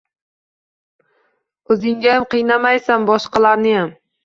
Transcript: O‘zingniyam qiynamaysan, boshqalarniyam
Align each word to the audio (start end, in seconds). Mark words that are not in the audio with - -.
O‘zingniyam 1.69 2.27
qiynamaysan, 2.33 3.09
boshqalarniyam 3.13 3.97